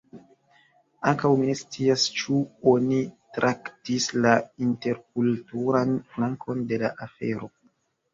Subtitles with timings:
[1.09, 2.37] Ankaŭ mi ne scias ĉu
[2.71, 3.01] oni
[3.37, 4.31] traktis la
[4.69, 7.51] interkulturan flankon de la afero.